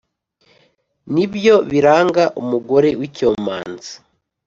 ni 1.13 1.25
byo 1.33 1.55
biranga 1.71 2.23
umugore 2.41 2.89
w’icyomanzi. 2.99 3.93